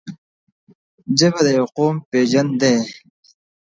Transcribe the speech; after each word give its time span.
ژبه 1.19 1.41
د 1.45 1.47
یو 1.57 1.67
قوم 1.77 1.95
پېژند 2.09 2.51
دی. 2.61 2.75